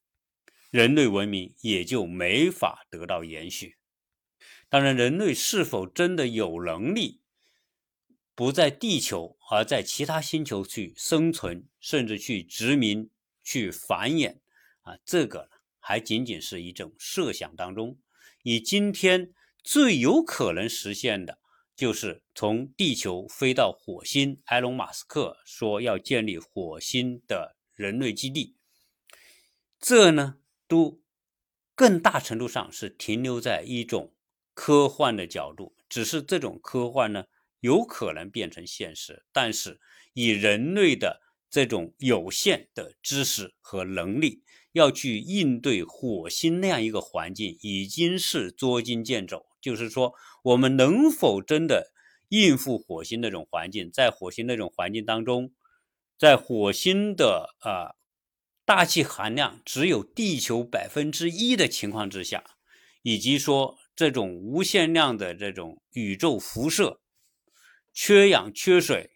[0.71, 3.77] 人类文明也就没法得到延续。
[4.69, 7.21] 当然，人类是否真的有能力
[8.35, 13.11] 不在地球而在其他星球去生存，甚至去殖民、
[13.43, 14.39] 去繁衍
[14.83, 17.99] 啊，这个还仅仅是一种设想当中。
[18.43, 21.39] 以今天最有可能实现的。
[21.77, 28.57] 就是从地球飞到火星，埃隆·马斯克说要建立火星的人类基地，
[29.79, 31.01] 这呢都
[31.75, 34.15] 更大程度上是停留在一种
[34.55, 37.25] 科幻的角度，只是这种科幻呢
[37.61, 39.81] 有可能变成现实，但是
[40.13, 49.47] 以人类的这种有限的知识和能力，要去应对火星那样一个环境，已经是捉襟见肘。
[49.61, 51.93] 就是说，我们能否真的
[52.29, 53.91] 应付火星那种环境？
[53.91, 55.53] 在火星那种环境当中，
[56.17, 57.98] 在火星的啊
[58.69, 62.45] 大气含量只有地球百分之一的情况之下，
[63.01, 67.01] 以及说这种无限量的这种宇宙辐射、
[67.95, 69.13] 缺氧、缺水、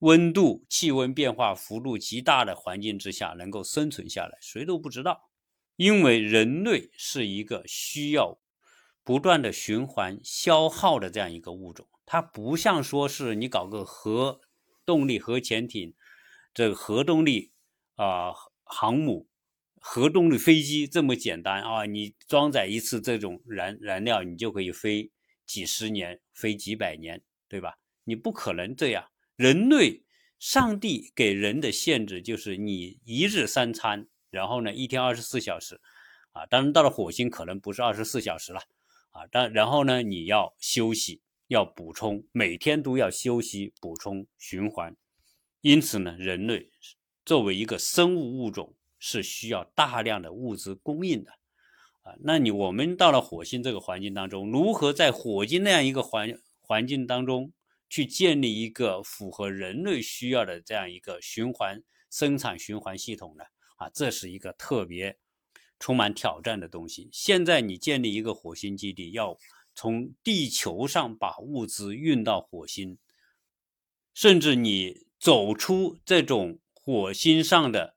[0.00, 5.30] 温度、气温变化幅度极大的环境之下，能够生存下来，谁都不知道。
[5.76, 8.38] 因为人类是一个需要。
[9.02, 14.40] 不断的循环消耗的这样一个物种，它不像说是你搞个核
[14.86, 15.94] 动力核潜艇，
[16.54, 17.52] 这个核动力
[17.96, 18.32] 啊
[18.76, 19.28] 航母、
[19.80, 21.84] 核动力飞机这么简单啊！
[21.84, 25.12] 你装载一次这种燃燃料，你就可以飞
[25.46, 27.78] 几十年、飞几百年，对吧？
[28.02, 29.12] 你不可能这样。
[29.36, 30.02] 人类，
[30.40, 35.80] 上帝给人的限制就是你一日三餐，然后呢一天二十四小时
[36.32, 36.44] 啊。
[36.46, 38.60] 当然到了火星可能不是二十四小时了。
[39.10, 44.96] 啊，但然后呢，你要休息，要补充，每天都要休息、补充、循环。
[45.60, 46.68] 因此呢，人类
[47.24, 51.30] 作为一个生物物种，是需要大量的物资供应的。
[52.02, 57.52] 啊，那你我们到了火星这个环境当中，如何在火星那样一个环环境当中
[57.88, 63.44] 去建立一个符合人类需要的这样一个循环生产循环系统呢？
[63.76, 65.18] 啊，这是一个特别。
[65.80, 67.10] 充满挑战的东西。
[67.12, 69.36] 现在你建立一个火星基地，要
[69.74, 72.96] 从地球上把物资运到火星，
[74.14, 77.96] 甚至你走出这种火星上的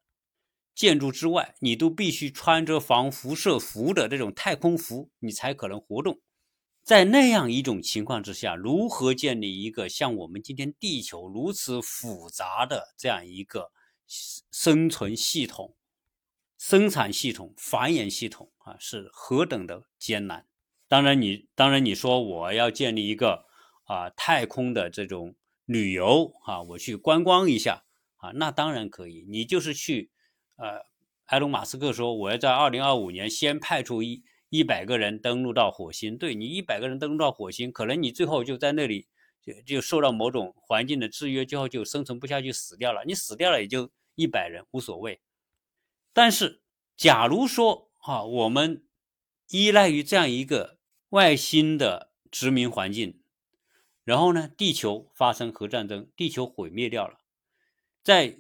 [0.74, 6.22] 建筑之外，你都必须穿着防辐射服的这种太空服，你才可能活动。
[6.84, 13.72] 在那样一种情况之下，如何建立一个像我们今天地球如此复杂的这样一个
[14.08, 15.76] 生存系统？
[16.58, 20.48] 生产系统、繁衍系统啊，是何等的艰难！
[20.88, 23.46] 当然，你当然你说我要建立一个
[23.84, 25.36] 啊太空的这种
[25.66, 27.84] 旅游啊，我去观光一下
[28.18, 29.26] 啊，那当然可以。
[29.28, 30.12] 你就是去
[30.58, 30.86] 呃
[31.26, 36.18] 埃隆·马斯克说，我要在二零二五年先派出一一百个人登陆到火星。
[36.18, 39.08] 对你一百个人登陆到火星，可能你最后就在那里
[39.42, 43.04] 就就受到某种环境的制约，最后就生存不下去死掉了。
[43.06, 45.20] 你死掉了也就一百人无所谓。
[46.14, 46.62] 但是，
[46.96, 48.86] 假如说啊，我们
[49.50, 50.78] 依赖于这样一个
[51.10, 53.22] 外星的殖民环境，
[54.04, 57.20] 然后呢，地球发生核战争，地球毁灭掉了，
[58.08, 58.40] 在。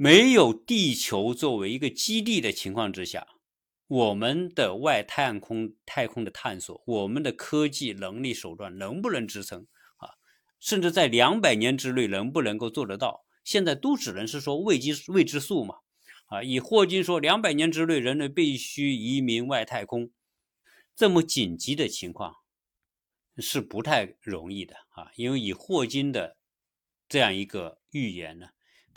[0.00, 3.26] 没有地球作为一个基地的情况之下，
[3.88, 9.66] 我们的外太空太空的探索，我们的科技能力手段能不能支撑
[9.96, 10.10] 啊？
[10.60, 13.24] 甚至在两百年之内能不能够做得到？
[13.42, 15.74] 现在都只能是说未知未知数嘛。
[16.26, 20.12] 啊，以霍金说，两百年之内人类必须移民外太空，
[20.94, 22.36] 这么紧急的情况
[23.38, 25.10] 是不太容易的啊。
[25.16, 26.36] 因为以霍金的
[27.08, 28.50] 这样一个预言呢。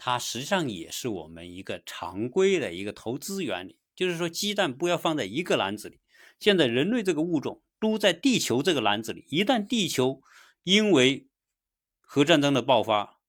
[0.03, 5.99] 它实际上也是我们一个常规的一个投资原理，就是说鸡蛋不要放在一个篮子里。
[6.39, 10.23] 现在人类这个物种都在地球这个篮子里，一旦地球
[10.63, 11.27] 因为
[11.99, 13.19] 核战争的爆发，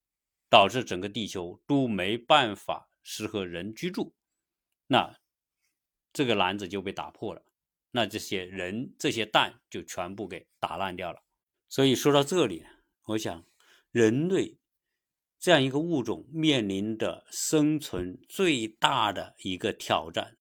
[0.49, 4.15] 导致整个地球都没办法适合人居住，
[4.87, 5.19] 那
[6.11, 7.45] 这个篮子就被打破了，
[7.91, 11.23] 那这些人这些蛋就全部给打烂掉了。
[11.69, 12.65] 所以说到这里，
[13.09, 13.45] 我想
[13.91, 14.57] 人类。
[15.43, 20.37] 这样一个物种面临的生存最大的一个挑战，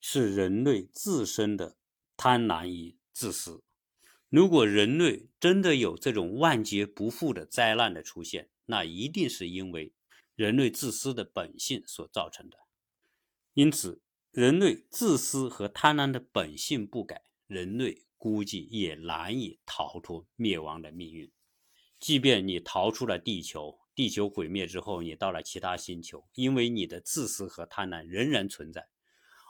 [0.00, 1.76] 是人类自身的
[2.16, 3.64] 贪婪与自私。
[4.28, 9.92] 如果人类真的有这种万劫不复的灾难的出现，那一定是因为
[10.36, 12.56] 人类自私的本性所造成的。
[13.54, 21.28] 因此，人类自私和贪婪的本性不改，人类估计也难以逃脱灭亡的命运。
[21.98, 23.80] 即便你逃出了地球。
[23.94, 28.88] 地球毁灭之后，你到了其他星球，因为你的自私和贪婪仍然存在，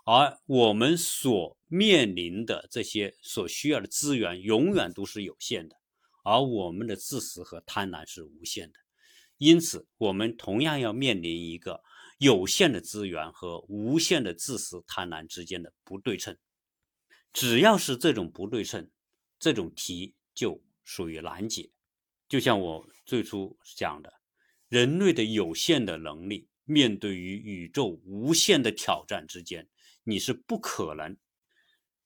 [0.05, 5.77] 而我们所面临的这些所需要的资源永远都是有限的，
[6.25, 8.79] 而我们的自私和贪婪是无限的，
[9.39, 11.83] 因此我们同样要面临一个
[12.19, 16.37] 有限的资源和无限的自私贪婪之间的不对称。
[17.33, 18.91] 只要是这种不对称，
[19.39, 21.71] 这种题就属于难解。
[22.29, 24.13] 就像我最初讲的。
[24.75, 29.69] 人类的有限的能力，面对于宇宙无限的挑战之间，
[30.03, 31.17] 你是不可能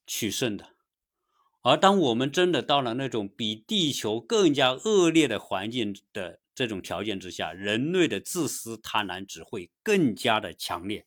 [0.06, 0.74] 取胜的。
[1.62, 11.06] 而当我们真的到了那种比地球更加恶劣的环境的这种条件之下，人类的自私贪婪只会更加的强烈，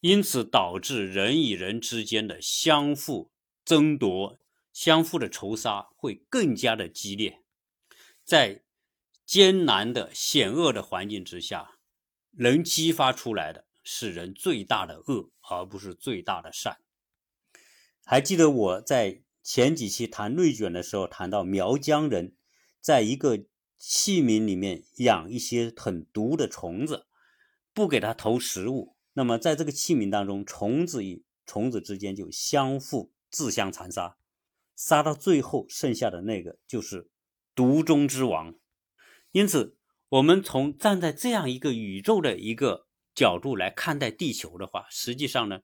[0.00, 3.30] 因此导致人与人之间的相互
[3.66, 4.38] 争夺、
[4.72, 7.42] 相互的仇杀会更加的激烈，
[8.24, 8.62] 在。
[9.32, 11.78] 艰难的险恶的环境之下，
[12.32, 16.80] 能激发出来的是人最大的恶，而不是最大的善。
[18.04, 22.36] 还记得我在前几期谈内卷的时候，谈到苗疆人
[22.78, 23.46] 在一个
[23.78, 27.06] 器皿里面养一些很毒的虫子，
[27.72, 34.18] 不给它投食物，那么在这个器皿当中，虫子与虫子之间就相互自相残杀，
[34.76, 37.08] 杀到最后剩下的那个就是
[37.54, 38.54] 毒中之王。
[39.32, 39.76] 因此，
[40.10, 45.60] 我们从站在这样一个宇宙的一个角度来看待地球的话，实际上呢，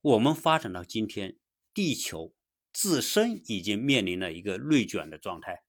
[0.00, 1.38] 我们发展到今天，
[1.72, 2.34] 地球
[2.72, 5.62] 自身已经面临了一个内卷的状态。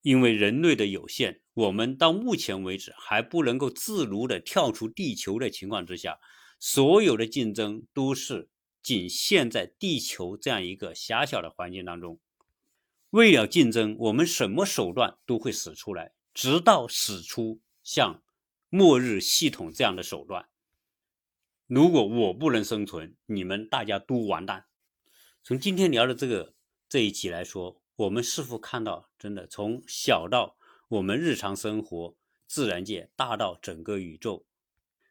[0.00, 6.18] 因为人类的有限，我们到目前为止还不能够自如的跳出地球的情况之下，
[6.58, 8.48] 所有的竞争都是
[8.82, 12.18] 仅限在地球这样一个狭小的环境当中。
[13.10, 16.12] 为了竞争，我们什么手段都会使出来。
[16.34, 18.20] 直到使出像
[18.68, 20.48] 末日系统这样的手段，
[21.68, 24.66] 如果我不能生存，你们大家都完蛋。
[25.44, 26.54] 从今天聊的这个
[26.88, 30.56] 这一期来说，我们是否看到真的从小到
[30.88, 32.16] 我们日常生活、
[32.48, 34.44] 自然界，大到整个宇宙，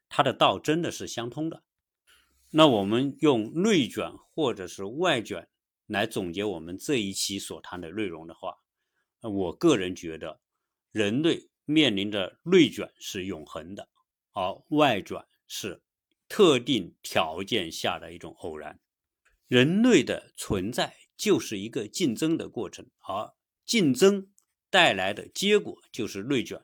[0.10, 1.64] 它的道真的是相通的？
[2.50, 5.48] 那我们用内卷或者是外卷
[5.88, 8.58] 来总结我们这一期所谈的内容的话，
[9.22, 10.42] 我个人觉得。
[10.94, 13.90] 人类面临着内卷是永恒的，
[14.32, 15.82] 而外卷是
[16.30, 18.80] 特定条件下的一种偶然。
[19.48, 23.34] 人类的存在就是一个竞争的过程，而
[23.66, 24.32] 竞争
[24.70, 26.62] 带来的结果就是内卷。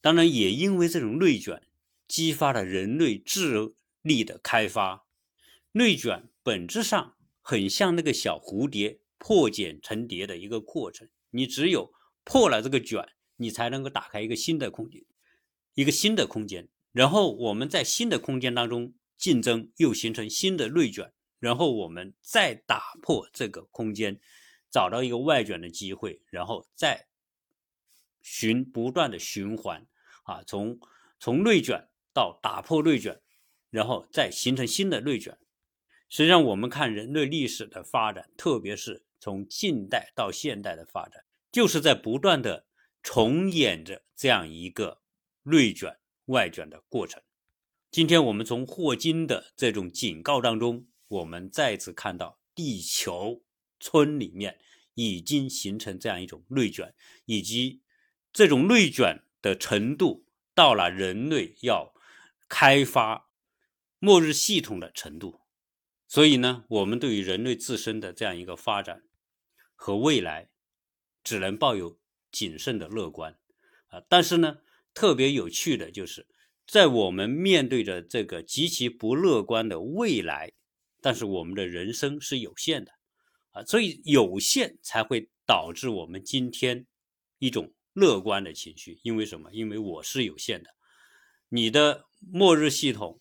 [0.00, 1.62] 当然，也因为这种内卷，
[2.08, 5.06] 激发了人类智力的开发。
[5.70, 11.92] 内卷本质上很像那个小蝴蝶破茧成蝶的一个过程，你只有
[12.24, 13.08] 破了这个卷。
[13.36, 15.04] 你才能够打开一个新的空间，
[15.74, 24.20] 一个新的空间，然后我们在新的空间当中竞争，又形成新的内卷，然后我们再打破这个空间，
[24.70, 27.06] 找到一个外卷的机会，然后再
[28.22, 29.86] 循不断的循环
[30.24, 30.78] 啊，从
[31.18, 33.20] 从内卷到打破内卷，
[33.70, 35.38] 然后再形成新的内卷。
[36.08, 42.66] 实际上，我们看人类历史的发展，特别是从近代到现代的发展，就是在不断的
[43.04, 45.02] 重演着这样一个
[45.42, 47.22] 内卷、外卷的过程。
[47.90, 53.44] 今天我们从霍金的这种警告当中，我们再次看到地球
[53.78, 54.58] 村里面
[54.94, 56.94] 已经形成这样一种内卷，
[57.26, 57.82] 以及
[58.32, 61.94] 这种内卷的程度到了人类要
[62.48, 63.28] 开发
[63.98, 65.42] 末日系统的程度。
[66.08, 69.04] 所以呢，我们对于人类自身的这样一个发展
[69.74, 70.48] 和未来，
[71.22, 71.98] 只能抱有
[72.34, 73.38] 谨慎的乐观
[73.86, 74.02] 啊。
[74.08, 74.58] 但是呢，
[74.92, 76.26] 特别有趣的就是，
[76.66, 80.52] 在我们面对着这个极其不乐观的未来，
[81.00, 82.90] 但是我们的人生是有限的
[83.52, 86.86] 啊，所以有限才会导致我们今天
[87.38, 88.98] 一种乐观的情绪。
[89.04, 89.52] 因为什么？
[89.52, 90.70] 因为我是有限的，
[91.48, 93.20] 你的末日系统。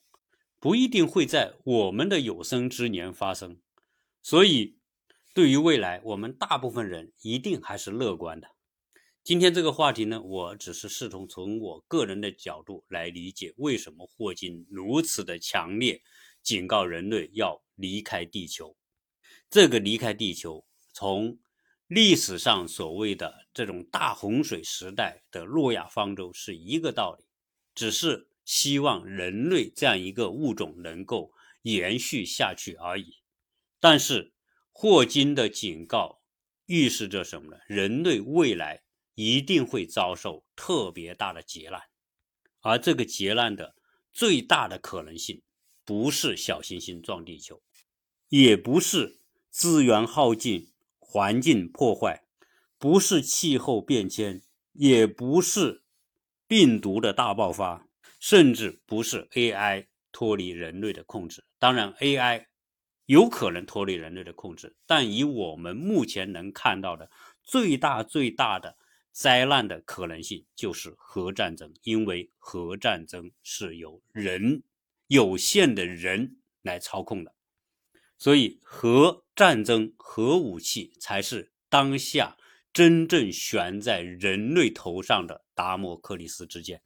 [0.64, 3.59] 不一定会在我们的有生之年发生，
[4.22, 4.78] 所以
[5.36, 8.47] 对于未来，我们大部分人一定还是乐观的。
[9.24, 16.02] 今天这个话题呢，我只是试图从我个人的角度来理解为什么霍金如此的强烈
[16.42, 18.76] 警告人类要离开地球。
[19.50, 21.40] 这个离开地球，从
[21.88, 27.24] 历史上所谓的这种大洪水时代的诺亚方舟是一个道理，
[27.74, 28.28] 只是。
[28.46, 33.20] 希望人类这样一个物种能够延续下去而已。
[33.80, 34.34] 但是
[34.74, 36.22] 霍金的警告
[36.66, 37.58] 预示着什么呢？
[37.70, 38.83] 人类未来
[39.16, 41.82] 一定会遭受特别大的劫难，
[42.61, 43.76] 而这个劫难的
[44.14, 45.41] 最大的可能性，
[45.86, 47.61] 不是小行星撞地球，
[48.30, 52.24] 也不是资源耗尽、环境破坏，
[52.78, 54.41] 不是气候变迁，
[54.74, 55.84] 也不是
[56.47, 57.88] 病毒的大爆发。
[58.20, 62.45] 甚至不是 AI 脱离人类的控制，当然 AI
[63.05, 67.11] 有可能脱离人类的控制，但以我们目前能看到的
[67.43, 68.78] 最大最大的
[69.14, 74.64] 灾难的可能性就是核战争，因为核战争是由人
[75.05, 77.36] 有限的人来操控的，
[78.18, 82.36] 所以核战争、核武器才是当下
[82.74, 86.82] 真正悬在人类头上的达摩克里斯之剑。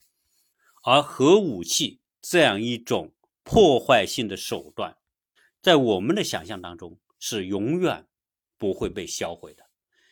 [0.83, 3.13] 而核武器这样一种
[3.43, 4.97] 破坏性的手段，
[5.61, 8.05] 在我们的想象当中是永远
[8.57, 9.66] 不会被销毁的。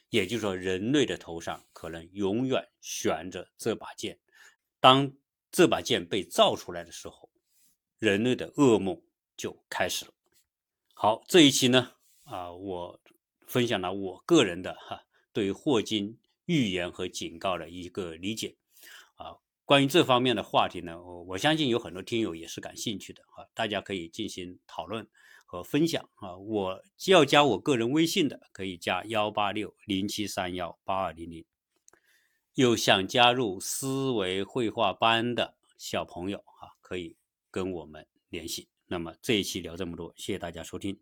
[0.10, 4.20] 也就是说，人类的头上可能永远悬着这把剑。
[4.80, 5.12] 当
[5.52, 7.30] 这把剑被造出来的时候，
[7.98, 9.02] 人类的噩梦
[9.36, 10.14] 就开始了。
[10.94, 11.94] 好，这一期呢，
[12.24, 13.02] 啊，我
[13.48, 18.56] 分享了我个人的哈对霍金预言和警告的一个理解。
[19.16, 25.08] 啊关于这方面的话题呢，我我相信有很多听友也是感兴趣的啊，大家可以进行讨论
[25.56, 26.36] 和分享啊。
[26.38, 31.46] 我要加我个人微信的，可以加幺八六零七三幺八二零零。
[32.54, 37.16] 有想加入思维绘画班的小朋友啊，可以
[37.52, 38.68] 跟我们联系。
[38.88, 41.00] 那么这一期聊这么多，谢谢大家收听。